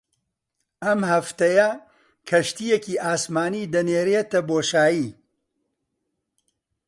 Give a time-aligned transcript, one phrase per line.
[0.85, 1.69] ئەم هەفتەیە
[2.29, 5.09] کەشتییەکی ئاسمانی دەنێرێتە بۆشایی